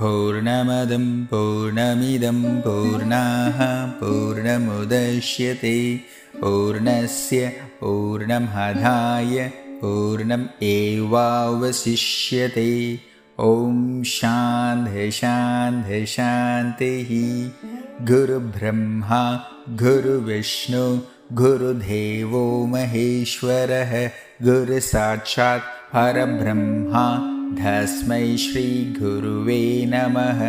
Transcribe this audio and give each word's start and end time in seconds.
पूर्णमदं 0.00 1.04
पूर्णमिदं 1.30 2.38
पूर्णाः 2.64 3.58
पूर्णमुदश्यते 4.00 5.76
पूर्णस्य 6.40 7.52
पूर्णम् 9.80 10.62
एवावशिष्यते। 10.62 13.00
ॐ 13.40 14.02
शान्ति 14.02 15.10
शान्ति 15.10 16.06
शान्तिः। 16.06 17.50
गुरुब्रह्मा 18.06 19.44
गुरुविष्णु 19.68 21.00
गुरुदेवो 21.32 22.66
महेश्वरः। 22.66 24.10
गुरुसाक्षात् 24.42 25.96
परब्रह्मा 25.96 27.32
तस्मै 27.54 28.36
श्रीगुरुवे 28.36 29.84
नमः। 29.86 30.42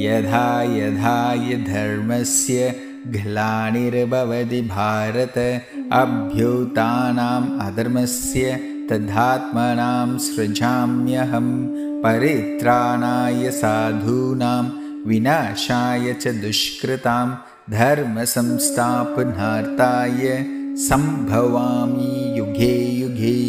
यथा 0.00 0.62
यथा 0.62 1.32
हि 1.32 1.56
धर्मस्य 1.56 2.91
ग्लानिर्भवति 3.06 4.62
भारत। 4.62 5.62
अभ्युतानाम् 5.92 7.60
अधर्मस्य 7.60 8.68
तथात्मनां 8.92 10.18
सृजाम्यहं। 10.18 11.68
परित्राणाय 12.02 13.50
साधूनां 13.50 14.70
विनाशाय 15.08 16.14
च 16.14 16.28
दुष्कृतां 16.28 17.36
धर्मसंस्थापनार्थाय 17.70 20.46
सम्भवामि 20.76 22.38
युगे 22.38 22.84
युगे। 22.84 23.42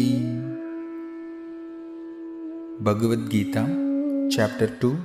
भगवद्गीता 2.84 3.66
चाप्टर् 4.36 4.82
टु 4.82 4.96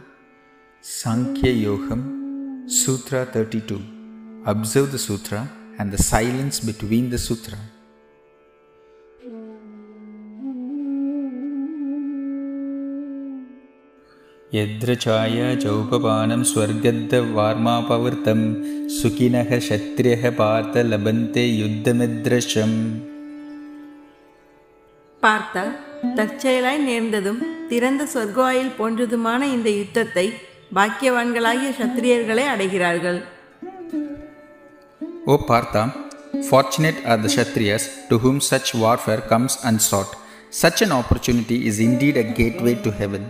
साङ्ख्ययोगं 0.84 2.02
सूत्र 2.68 3.24
thirty 3.24 3.60
two 3.60 3.99
Observe 4.47 4.93
the 4.93 4.99
sutra 4.99 5.41
and 5.79 5.91
the 5.91 6.03
silence 6.05 6.61
between 6.61 7.07
the 7.11 7.19
sutra. 7.19 7.59
यद्र 14.53 14.95
छाया 14.97 15.47
चौपपानं 15.63 16.43
स्वर्गद्धवार्मापवृतं 16.51 18.41
सुखिनः 18.99 19.51
क्षत्रियः 19.59 20.25
पार्थ 20.41 20.77
लभन्ते 20.93 21.45
युद्धमिद्रशम् 21.63 22.77
பார்த்தா 25.23 25.63
தற்செயலாய் 26.17 26.81
நேர்ந்ததும் 26.89 27.39
திறந்த 27.71 28.03
சொர்க்கவாயில் 28.15 28.75
போன்றதுமான 28.79 29.41
இந்த 29.55 29.69
யுத்தத்தை 29.77 30.25
பாக்கியவான்களாகிய 30.79 31.71
சத்திரியர்களே 31.79 32.45
அடைகிறார்கள் 32.55 33.19
O 35.34 35.38
Partha, 35.38 35.84
fortunate 36.50 37.06
are 37.06 37.18
the 37.24 37.28
Kshatriyas 37.28 37.84
to 38.10 38.18
whom 38.18 38.38
such 38.42 38.74
warfare 38.74 39.22
comes 39.32 39.60
unsought. 39.64 40.12
Such 40.50 40.82
an 40.82 40.92
opportunity 40.92 41.68
is 41.68 41.80
indeed 41.80 42.18
a 42.18 42.24
gateway 42.24 42.74
to 42.86 42.90
heaven. 42.90 43.24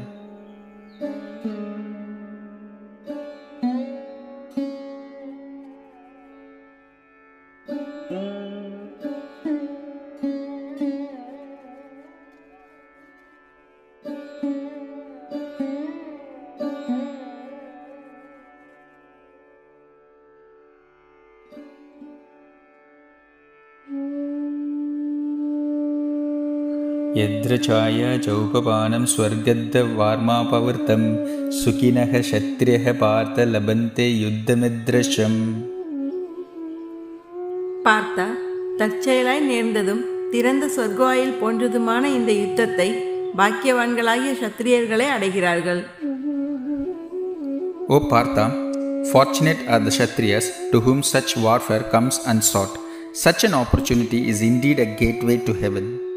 यद्र 27.21 27.57
छाया 27.67 28.11
चौपपानं 28.27 29.05
स्वर्गद्धवार्मापवृतं 29.13 31.03
सुखिनः 31.61 32.13
क्षत्रियः 32.27 32.87
पार्थ 33.03 33.39
लभन्ते 33.55 34.07
युद्धमिद्रशम् 34.25 35.39
பார்த்தா 37.87 38.27
தற்செயலாய் 38.81 39.41
நேர்ந்ததும் 39.49 40.01
திறந்த 40.33 40.65
சொர்க்கவாயில் 40.77 41.35
போன்றதுமான 41.41 42.03
இந்த 42.19 42.31
யுத்தத்தை 42.43 42.87
பாக்கியவான்களாகிய 43.41 44.33
சத்திரியர்களே 44.43 45.09
அடைகிறார்கள் 45.17 45.83
O 47.89 47.97
Partha, 48.11 48.45
fortunate 49.05 49.63
are 49.69 49.79
the 49.79 49.91
Kshatriyas 49.91 50.47
to 50.71 50.81
whom 50.81 51.03
such 51.03 51.37
warfare 51.37 51.85
comes 51.95 52.19
unsought. 52.27 52.73
Such 53.25 53.45
an 53.45 53.55
opportunity 53.55 54.21
is 54.29 54.41
indeed 54.41 54.79
a 54.79 54.91
gateway 55.03 55.37
to 55.49 55.53
heaven. 55.53 55.87
यद्र 55.87 56.08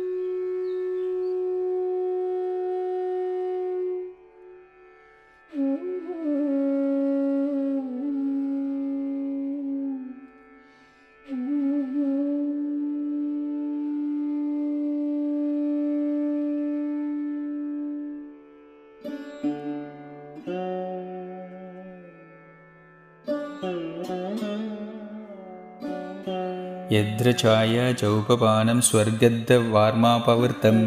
छाया 27.41 27.85
चौपपानं 28.01 28.79
स्वर्गद्धवार्मापवृतं 28.89 30.77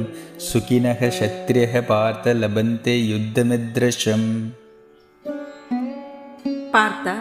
सुखिनः 0.49 1.01
क्षत्रियः 1.11 1.75
पार्थ 1.91 2.25
लभन्ते 2.43 2.95
युद्धमिद्रशम् 3.13 4.27
பார்த்தா 6.75 7.15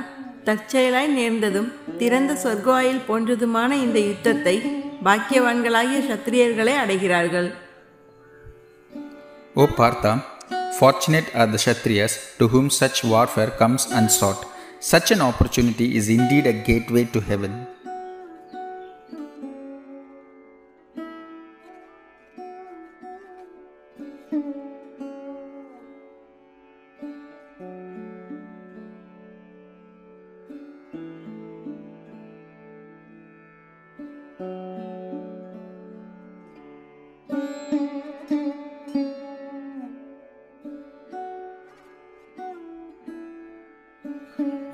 தற்செயலாய் 0.48 1.08
நேர்ந்ததும் 1.16 1.70
திறந்த 2.02 2.32
சொர்க்கவாயில் 2.44 3.02
போன்றதுமான 3.08 3.72
இந்த 3.86 3.98
யுத்தத்தை 4.10 4.54
பாக்கியவான்களாகிய 5.08 6.02
சத்திரியர்களே 6.12 6.76
அடைகிறார்கள் 6.84 7.50
O 9.56 9.66
Partha, 9.80 10.12
fortunate 10.80 11.30
are 11.40 11.48
the 11.54 11.60
Kshatriyas 11.64 12.14
to 12.38 12.46
whom 12.48 12.66
such 12.82 12.98
warfare 13.14 13.52
comes 13.62 13.84
unsought. 14.00 14.42
Such 14.92 15.10
an 15.16 15.22
opportunity 15.30 15.88
is 16.00 16.08
indeed 16.18 16.46
a 16.48 16.56
gateway 16.70 17.06
to 17.16 17.20
heaven. 17.30 17.54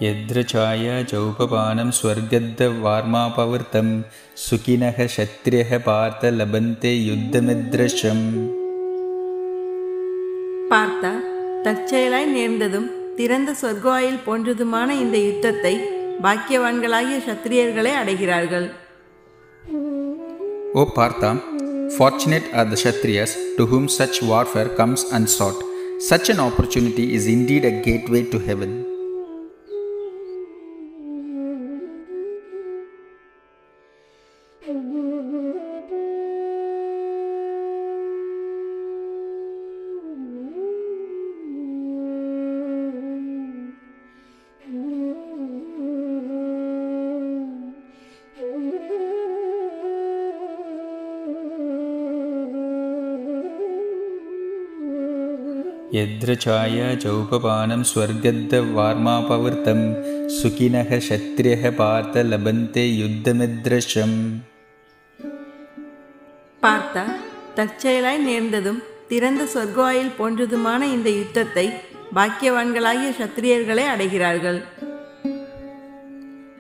यद्र 0.06 0.38
छाया 0.52 0.96
चौपपानं 1.12 1.90
स्वर्गद्धवार्मापवृतं 2.00 3.88
सुखिनः 4.46 4.98
क्षत्रियः 5.14 5.72
पार्थ 5.88 6.24
लभन्ते 6.40 6.94
युद्धमिद्रशम् 7.10 8.26
பார்த்தா 10.72 11.12
தற்செயலாய் 11.66 12.32
நேர்ந்ததும் 12.36 12.88
திறந்த 13.18 13.50
சொர்க்கவாயில் 13.60 14.24
போன்றதுமான 14.26 14.90
இந்த 15.04 15.18
யுத்தத்தை 15.26 15.74
பாக்கியவான்களாகிய 16.26 17.20
சத்திரியர்களே 17.28 17.94
அடைகிறார்கள் 18.02 18.68
O 20.76 20.84
Partha, 20.88 21.30
fortunate 21.98 22.48
are 22.54 22.66
the 22.66 22.76
Kshatriyas 22.76 23.34
to 23.58 23.66
whom 23.66 23.86
such 24.00 24.22
warfare 24.32 24.72
comes 24.80 25.04
unsought. 25.18 25.60
Such 26.10 26.30
an 26.30 26.40
opportunity 26.40 27.06
is 27.14 27.28
indeed 27.28 27.64
a 27.66 27.76
gateway 27.88 28.24
to 28.34 28.40
heaven. 28.40 28.72
यद्रचाय 55.98 56.78
चौपपानं 57.04 57.82
स्वर्गद्वार्मापवृतं 57.92 59.80
सुखिनः 60.38 60.90
क्षत्रियः 61.06 61.64
पार्थ 61.80 62.16
लभन्ते 62.32 62.86
युद्धमिदृशम् 63.02 64.18
பார்த்தா 66.64 67.02
தற்செயலாய் 67.58 68.20
நேர்ந்ததும் 68.28 68.80
திறந்த 69.10 69.42
சொர்க்கவாயில் 69.54 70.16
போன்றதுமான 70.20 70.82
இந்த 70.94 71.10
யுத்தத்தை 71.18 71.66
பாக்கியவான்களாகிய 72.18 73.12
சத்திரியர்களே 73.22 73.86
அடைகிறார்கள் 73.94 74.60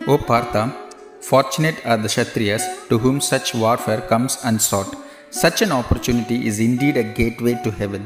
O 0.07 0.15
Partha, 0.29 0.63
fortunate 1.21 1.79
are 1.91 1.97
the 1.97 2.11
Kshatriyas 2.13 2.63
to 2.89 2.95
whom 3.03 3.17
such 3.29 3.47
warfare 3.55 4.03
comes 4.11 4.33
unsought. 4.49 4.91
Such 5.41 5.61
an 5.65 5.71
opportunity 5.71 6.37
is 6.49 6.59
indeed 6.59 6.97
a 6.97 7.07
gateway 7.19 7.55
to 7.65 7.71
heaven. 7.71 8.03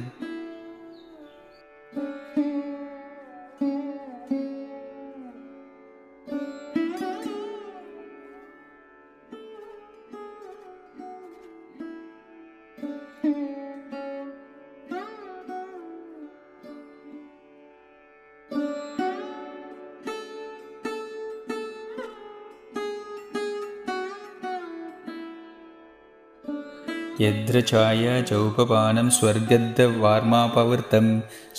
यद्रचाय 27.24 28.06
चौपपानं 28.30 29.08
स्वर्गद्वार्मापवृतं 29.18 31.08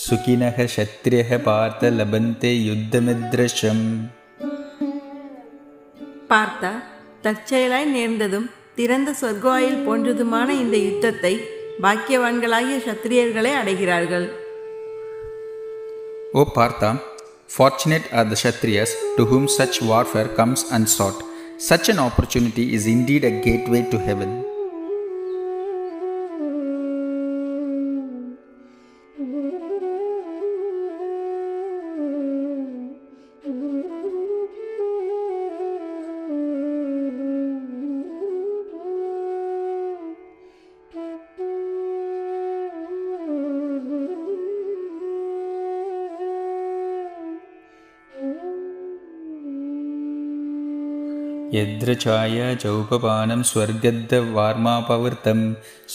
सुखिनः 0.04 0.58
क्षत्रियः 0.72 1.30
पार्थ 1.48 1.82
लभन्ते 1.98 2.52
युद्धमिदृशम् 2.68 3.84
பார்த்தா 6.32 6.70
தற்செயலாய் 7.24 7.86
நேர்ந்ததும் 7.94 8.44
திறந்த 8.76 9.10
சொர்க்கவாயில் 9.20 9.80
போன்றதுமான 9.86 10.48
இந்த 10.62 10.76
யுத்தத்தை 10.84 11.32
பாக்கியவான்களாகிய 11.84 12.78
சத்திரியர்களே 12.88 13.54
அடைகிறார்கள் 13.62 14.26
O 16.32 16.42
Partha, 16.56 16.90
fortunate 17.48 18.06
are 18.12 18.24
the 18.24 18.38
Kshatriyas 18.40 18.90
to 19.16 19.24
whom 19.30 19.44
such 19.56 19.76
warfare 19.82 20.30
comes 20.38 20.60
unsought. 20.70 21.18
Such 21.70 21.88
an 21.88 21.98
opportunity 21.98 22.66
is 22.76 22.84
indeed 22.86 23.24
a 23.24 23.34
gateway 23.46 23.82
to 23.92 23.98
heaven. 23.98 24.30
यद्रचाय 51.56 52.38
चौपपानं 52.62 53.40
स्वर्गद्वार्मापवृतं 53.50 55.40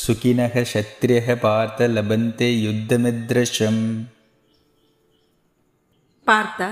सुखिनः 0.01 0.55
क्षत्रियः 0.63 1.27
पार्थ 1.45 1.79
लभन्ते 1.97 2.49
युद्धमिदृशम् 2.65 3.81
பார்த்தா 6.27 6.67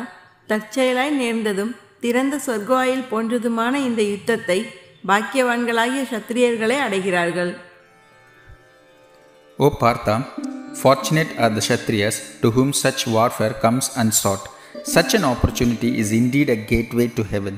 தற்செயலாய் 0.52 1.12
நேர்ந்ததும் 1.20 1.74
திறந்த 2.04 2.36
சொர்க்கவாயில் 2.46 3.04
போன்றதுமான 3.12 3.74
இந்த 3.90 4.02
யுத்தத்தை 4.12 4.58
பாக்கியவான்களாகிய 5.10 6.04
சத்திரியர்களே 6.14 6.80
அடைகிறார்கள் 6.88 7.54
O 9.60 9.68
Partha, 9.82 10.16
fortunate 10.76 11.32
are 11.38 11.50
the 11.50 11.64
Kshatriyas 11.66 12.16
to 12.42 12.48
whom 12.52 12.70
such 12.74 13.02
warfare 13.08 13.56
comes 13.64 13.86
unsought. 14.04 14.44
Such 14.96 15.14
an 15.14 15.24
opportunity 15.24 15.90
is 16.04 16.12
indeed 16.12 16.50
a 16.50 16.60
gateway 16.72 17.08
to 17.18 17.24
heaven. 17.24 17.58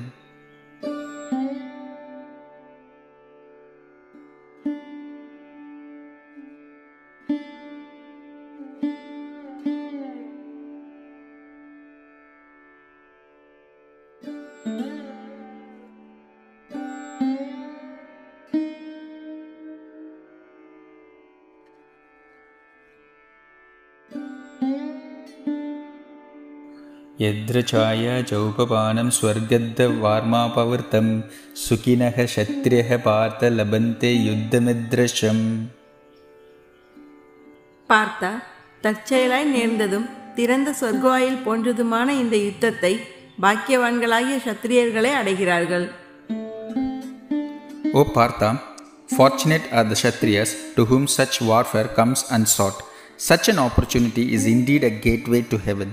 यद्रचाय 27.23 28.05
चौपपानं 28.29 29.09
स्वर्गद्वार्मापवृतं 29.17 31.07
सुखिनः 31.65 32.17
क्षत्रियः 32.31 32.89
पार्थ 33.07 33.41
लभन्ते 33.59 34.11
युद्धमिदृशम् 34.27 35.43
பார்த்தா 37.89 38.29
தற்செயலாய் 38.83 39.51
நேர்ந்ததும் 39.55 40.05
திறந்த 40.37 40.69
சொர்க்கவாயில் 40.79 41.43
போன்றதுமான 41.43 42.07
இந்த 42.21 42.35
யுத்தத்தை 42.45 42.91
பாக்கியவான்களாகிய 43.45 44.37
சத்திரியர்களே 44.47 45.11
அடைகிறார்கள் 45.21 45.85
O 47.99 48.03
Partha, 48.15 48.49
fortunate 49.09 49.65
are 49.71 49.83
the 49.83 49.97
Kshatriyas 49.99 50.51
to 50.75 50.81
whom 50.85 51.03
such 51.17 51.35
warfare 51.49 51.89
comes 51.99 52.21
unsought. 52.29 52.77
Such 53.27 53.47
an 53.47 53.59
opportunity 53.59 54.25
is 54.37 54.45
indeed 54.55 54.83
a 54.83 54.93
gateway 55.05 55.41
to 55.51 55.57
heaven. 55.67 55.91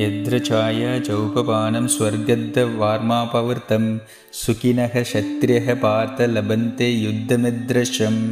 यद्रचाय 0.00 0.82
चौपपानं 1.06 1.86
स्वर्गद्वार्मापवृतं 1.94 3.84
सुखिनः 4.42 4.94
क्षत्रियः 5.02 5.68
पार्थ 5.84 6.20
लभन्ते 6.36 6.88
युद्धमिदृशम् 7.06 8.22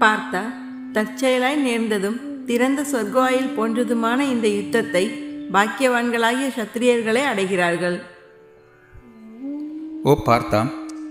பார்த்தா 0.00 0.40
தற்செயலாய் 0.94 1.58
நேர்ந்ததும் 1.66 2.16
திறந்த 2.48 2.80
சொர்க்கவாயில் 2.90 3.52
போன்றதுமான 3.56 4.18
இந்த 4.32 4.46
யுத்தத்தை 4.56 5.04
பாக்கியவான்களாகிய 5.54 6.50
சத்திரியர்களே 6.58 7.24
அடைகிறார்கள் 7.32 7.98
O 10.04 10.14
Partha, 10.24 10.58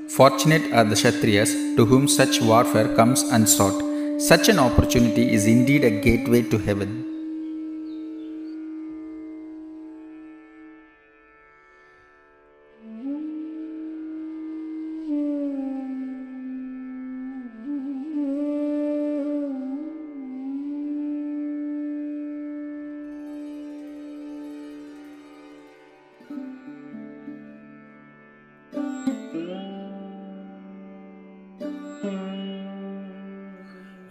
fortunate 0.09 0.73
are 0.73 0.85
the 0.85 0.95
Kshatriyas 0.95 1.77
to 1.77 1.85
whom 1.85 2.09
such 2.09 2.41
warfare 2.41 2.95
comes 2.95 3.23
unsought. 3.23 3.83
Such 4.21 4.49
an 4.49 4.59
opportunity 4.59 5.33
is 5.33 5.47
indeed 5.47 5.85
a 5.85 5.91
gateway 5.91 6.43
to 6.43 6.59
heaven. 6.59 7.09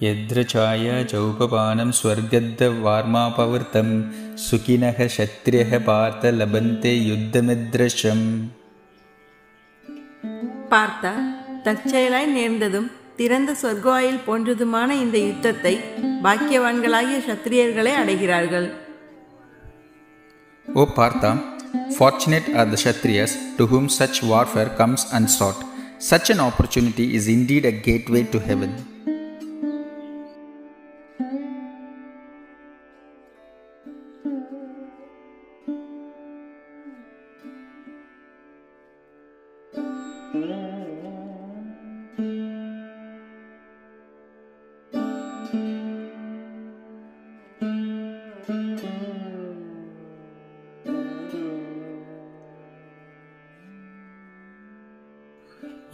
यद्रचाय 0.06 0.86
चौपपानं 1.10 1.90
स्वर्गद्वार्मापवृतं 1.98 3.88
सुखिनः 4.46 4.98
क्षत्रियः 5.12 5.72
पार्थ 5.90 6.24
लभन्ते 6.40 6.94
युद्धमिदृशम् 7.10 8.26
பார்த்தா 10.72 11.10
தற்செயலாய் 11.64 12.28
நேர்ந்ததும் 12.36 12.86
திறந்த 13.18 13.50
சொர்க்கவாயில் 13.62 14.22
போன்றதுமான 14.26 14.88
இந்த 15.02 15.16
யுத்தத்தை 15.26 15.74
பாக்கியவான்களாகிய 16.26 17.18
சத்திரியர்களே 17.28 17.92
அடைகிறார்கள் 18.02 18.68
O 20.68 20.84
Partha, 20.98 21.30
fortunate 21.98 22.48
are 22.50 22.66
the 22.66 22.76
Kshatriyas 22.76 23.32
to 23.56 23.66
whom 23.66 23.84
such 23.98 24.16
warfare 24.30 24.70
comes 24.80 25.02
unsought. 25.18 25.58
Such 26.10 26.28
an 26.30 26.40
opportunity 26.40 27.06
is 27.18 27.26
indeed 27.28 27.64
a 27.64 27.74
gateway 27.88 28.22
to 28.34 28.38
heaven. 28.48 28.72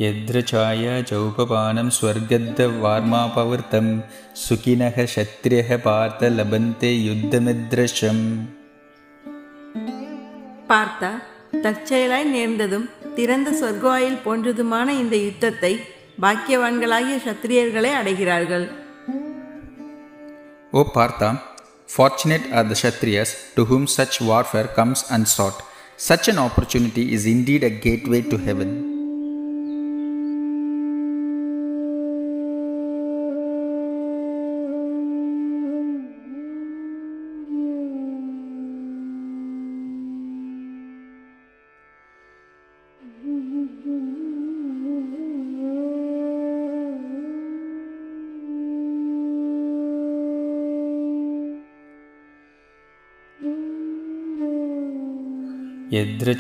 यद्र 0.01 0.41
छाया 0.51 0.95
चौपपानं 1.11 1.89
स्वर्गद्धवार्मापवृतं 1.97 3.87
सुखिनः 4.45 4.97
क्षत्रियः 5.13 5.71
पार्थ 5.87 6.21
लभन्ते 6.39 6.91
युद्धमिदृशम् 7.09 8.25
பார்த்தா 10.71 11.11
தற்செயலாய் 11.65 12.27
நேர்ந்ததும் 12.35 12.85
திறந்த 13.17 13.51
சொர்க்கவாயில் 13.61 14.19
போன்றதுமான 14.25 14.89
இந்த 15.03 15.15
யுத்தத்தை 15.27 15.71
பாக்கியவான்களாகிய 16.25 17.17
சத்திரியர்களே 17.29 17.93
அடைகிறார்கள் 18.01 18.67
O 20.73 20.85
Partha, 20.97 21.29
fortunate 21.89 22.47
are 22.53 22.65
the 22.65 22.75
Kshatriyas 22.75 23.31
to 23.55 23.65
whom 23.65 23.87
such 23.87 24.21
warfare 24.21 24.69
comes 24.79 25.03
unsought. 25.11 25.59
Such 25.97 26.29
an 26.29 26.39
opportunity 26.39 27.07
is 27.13 27.25
indeed 27.27 27.65
a 27.65 27.75
gateway 27.87 28.23
to 28.33 28.37
heaven. 28.37 28.71
यद्र 28.71 28.92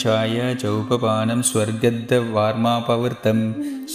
छाया 0.02 0.46
चौपपानं 0.62 1.40
स्वर्गद्धवार्मापवृतं 1.50 3.38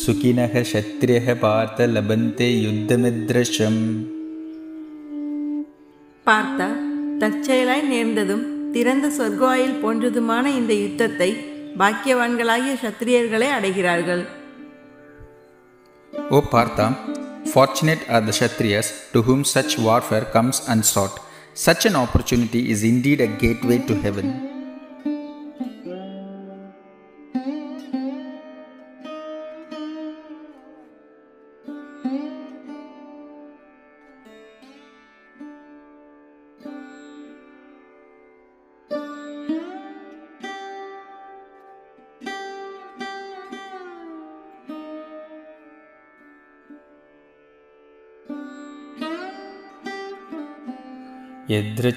सुखिनः 0.02 0.56
क्षत्रियः 0.64 1.28
पार्थ 1.44 1.82
लभन्ते 1.96 2.50
युद्धमिदृशम् 2.66 3.82
பார்த்தா 6.28 6.68
தற்செயலாய் 7.22 7.82
நேர்ந்ததும் 7.92 8.44
திறந்த 8.72 9.08
சொர்க்கவாயில் 9.18 9.76
போன்றதுமான 9.82 10.46
இந்த 10.60 10.74
யுத்தத்தை 10.74 11.30
பாக்கியவான்களாகிய 11.82 12.76
சத்திரியர்களே 12.86 13.50
அடைகிறார்கள் 13.58 14.24
O 16.38 16.40
Partha, 16.42 16.86
fortunate 17.46 18.04
are 18.10 18.22
the 18.22 18.32
Kshatriyas 18.32 19.12
to 19.14 19.22
whom 19.22 19.44
such 19.44 19.78
warfare 19.78 20.26
comes 20.26 20.60
unsought. 20.68 21.16
Such 21.54 21.86
an 21.86 21.96
opportunity 21.96 22.72
is 22.72 22.84
indeed 22.84 23.22
a 23.22 23.28
gateway 23.28 23.80
to 23.90 23.96
heaven. 23.96 24.28
यद्र 24.30 24.47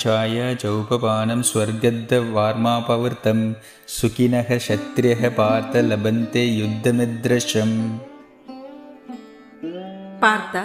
छाया 0.02 0.46
चौपपानं 0.62 1.40
स्वर्गद्धवार्मापवृतं 1.50 3.40
सुखिनः 3.96 4.48
क्षत्रियः 4.58 5.22
पार्थ 5.38 5.74
लभन्ते 5.90 6.44
युद्धमिदृशम् 6.60 7.76
பார்த்தா 10.22 10.62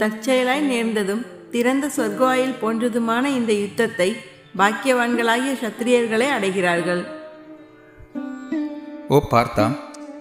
தற்செயலாய் 0.00 0.62
நேர்ந்ததும் 0.70 1.22
திறந்த 1.54 1.86
சொர்க்கவாயில் 1.96 2.58
போன்றதுமான 2.62 3.24
இந்த 3.38 3.52
யுத்தத்தை 3.62 4.10
பாக்கியவான்களாகிய 4.60 5.54
சத்திரியர்களே 5.64 6.28
அடைகிறார்கள் 6.36 7.02
O 9.16 9.18
Partha, 9.32 9.64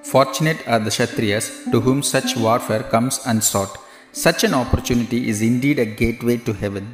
fortunate 0.03 0.61
are 0.73 0.79
the 0.79 0.93
Kshatriyas 0.95 1.47
to 1.71 1.79
whom 1.85 1.99
such 2.11 2.31
warfare 2.45 2.85
comes 2.93 3.17
unsought. 3.31 3.73
Such 4.23 4.43
an 4.47 4.53
opportunity 4.61 5.19
is 5.31 5.39
indeed 5.49 5.77
a 5.79 5.89
gateway 5.99 6.37
to 6.47 6.53
heaven. 6.53 6.85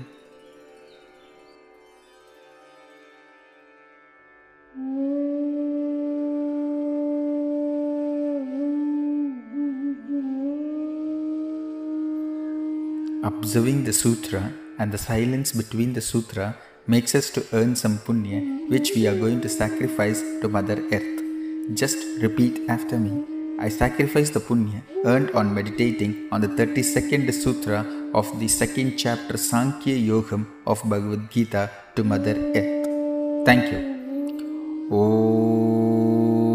Observing 13.40 13.84
the 13.84 13.92
sutra 13.92 14.52
and 14.78 14.92
the 14.92 14.98
silence 14.98 15.52
between 15.52 15.94
the 15.94 16.00
sutra 16.02 16.54
makes 16.86 17.14
us 17.14 17.30
to 17.30 17.40
earn 17.54 17.74
some 17.74 17.96
punya 18.06 18.40
which 18.68 18.90
we 18.94 19.06
are 19.10 19.16
going 19.16 19.40
to 19.40 19.48
sacrifice 19.48 20.20
to 20.42 20.48
Mother 20.56 20.76
Earth. 20.92 21.22
Just 21.72 21.96
repeat 22.20 22.60
after 22.68 22.98
me. 22.98 23.24
I 23.58 23.70
sacrifice 23.70 24.28
the 24.28 24.40
punya 24.40 24.82
earned 25.06 25.30
on 25.30 25.54
meditating 25.54 26.28
on 26.30 26.42
the 26.42 26.48
32nd 26.48 27.32
sutra 27.32 27.80
of 28.12 28.28
the 28.40 28.48
second 28.48 28.98
chapter 28.98 29.38
Sankhya 29.38 29.96
Yogam 29.96 30.44
of 30.66 30.84
Bhagavad 30.84 31.30
Gita 31.30 31.70
to 31.96 32.04
Mother 32.04 32.36
Earth. 32.54 32.84
Thank 33.48 33.72
you. 33.72 33.80
ॐ 34.92 36.49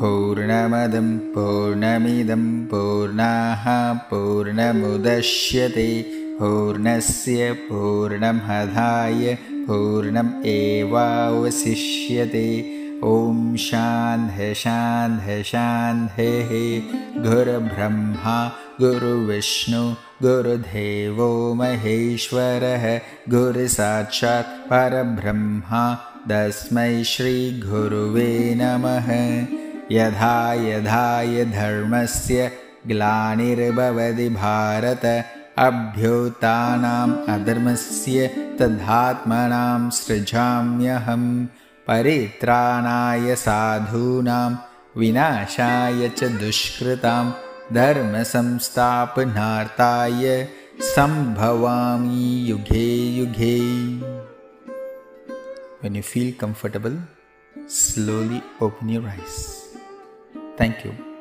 पूर्णमदं 0.00 1.18
पूर्णमिदं 1.18 2.66
पूर्णाः 2.66 3.98
पूर्णमुदश्यते। 3.98 6.06
पूर्णस्य 6.40 7.52
पूर्णमधाय 7.52 9.38
पूर्णम् 9.52 10.46
एवावशिष्यते। 10.46 12.76
ॐ 13.04 13.56
शान्ध 13.56 14.54
शान्ध 14.54 15.42
शान्धेः 15.42 16.82
गुरुब्रह्मा 17.22 18.52
गुरुविष्णु 18.80 19.94
गुरुदेवो 20.22 21.54
महेश्वरः। 21.54 23.00
गुरुसाक्षात् 23.28 24.46
परब्रह्मा 24.46 25.98
तस्मै 26.30 27.04
श्रीगुरुवे 27.04 28.58
नमः 28.60 29.46
यथा 29.92 30.52
यथाय 30.52 31.44
धर्मस्य 31.44 32.52
ग्लानिर्भवति 32.86 34.28
भारत। 34.28 35.24
अभ्युत्थानाम् 35.58 37.28
अधर्मस्य 37.28 38.26
तदात्मनां 38.60 39.90
सृजाम्यहं 39.90 41.46
परित्राणाय 41.88 43.36
साधूनां 43.36 44.56
विनाशाय 44.96 46.08
च 46.08 46.24
दुष्कृतां 46.24 47.30
धर्मसंस्थापनार्थाय 47.74 50.48
सम्भवामि 50.80 52.50
युगे। 52.50 54.00
When 55.82 55.94
you 55.94 56.02
feel 56.14 56.44
comfortable, 56.44 56.96
slowly 57.68 58.40
open 58.60 58.88
your 58.88 59.02
eyes. 59.02 59.65
Thank 60.56 60.84
you. 60.84 61.15